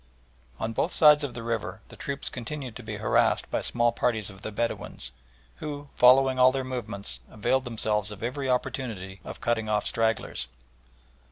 [0.59, 4.31] On both sides of the river the troops continued to be harassed by small parties
[4.31, 5.11] of the Bedouins,
[5.57, 10.47] who, following all their movements, availed themselves of every opportunity of cutting off stragglers.